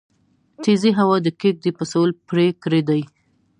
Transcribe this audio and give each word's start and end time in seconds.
تيزې 0.63 0.91
هوا 0.99 1.17
د 1.23 1.27
کيږدۍ 1.41 1.71
پسول 1.77 2.09
پرې 2.27 2.45
کړی 2.63 2.81
دی 2.89 3.01